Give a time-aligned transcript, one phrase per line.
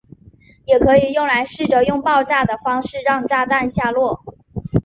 [0.65, 4.23] 也可以用来试着用爆炸的方式让炸弹下落。